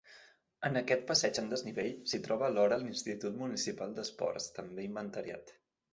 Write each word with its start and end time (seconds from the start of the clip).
En 0.69 0.79
aquest 0.79 1.03
passeig 1.11 1.39
en 1.41 1.51
desnivell, 1.51 1.91
s'hi 2.11 2.21
troba 2.29 2.47
alhora 2.47 2.81
l'Institut 2.85 3.37
Municipal 3.45 3.97
d'Esports, 3.99 4.49
també 4.57 4.91
inventariat. 4.93 5.55